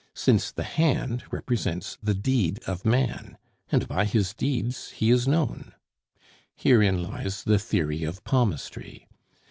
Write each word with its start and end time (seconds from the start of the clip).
since 0.15 0.51
the 0.51 0.63
hand 0.63 1.23
represents 1.29 1.99
the 2.01 2.15
deed 2.15 2.57
of 2.65 2.83
man, 2.85 3.37
and 3.71 3.87
by 3.87 4.03
his 4.03 4.33
deeds 4.33 4.89
he 4.89 5.11
is 5.11 5.27
known. 5.27 5.73
Herein 6.55 7.03
lies 7.03 7.43
the 7.43 7.59
theory 7.59 8.03
of 8.03 8.23
palmistry. 8.23 9.07